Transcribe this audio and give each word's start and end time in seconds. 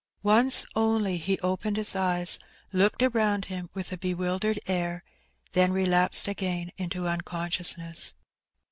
Once 0.23 0.65
only 0.75 1.17
he 1.17 1.37
opened 1.41 1.77
his 1.77 1.89
eyes^ 1.91 2.39
looked 2.73 3.01
aroond 3.01 3.45
him 3.45 3.69
with 3.75 3.91
a 3.91 3.97
bewil 3.99 4.39
dered 4.39 4.57
air, 4.65 5.03
then 5.51 5.71
relapsed 5.71 6.27
again 6.27 6.71
into 6.75 7.01
nnconscionsness. 7.01 8.13